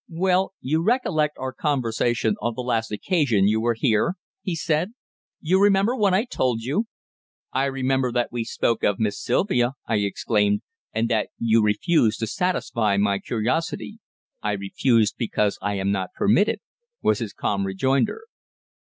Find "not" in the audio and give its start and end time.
15.91-16.13